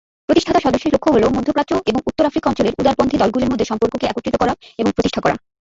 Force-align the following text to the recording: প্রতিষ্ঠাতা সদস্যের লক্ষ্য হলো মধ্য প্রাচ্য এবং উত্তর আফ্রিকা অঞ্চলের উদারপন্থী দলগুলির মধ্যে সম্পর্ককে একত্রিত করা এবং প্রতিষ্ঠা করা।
প্রতিষ্ঠাতা 0.29 0.59
সদস্যের 0.59 0.93
লক্ষ্য 0.93 1.09
হলো 1.11 1.27
মধ্য 1.29 1.49
প্রাচ্য 1.51 1.73
এবং 1.89 1.99
উত্তর 2.09 2.27
আফ্রিকা 2.27 2.49
অঞ্চলের 2.49 2.77
উদারপন্থী 2.79 3.15
দলগুলির 3.17 3.51
মধ্যে 3.51 3.69
সম্পর্ককে 3.71 4.05
একত্রিত 4.07 4.35
করা 4.39 4.53
এবং 4.79 4.91
প্রতিষ্ঠা 4.91 5.21
করা। 5.21 5.35